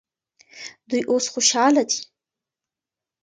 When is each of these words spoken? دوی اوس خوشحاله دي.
دوی 0.89 1.01
اوس 1.11 1.25
خوشحاله 1.33 1.83
دي. 1.89 1.99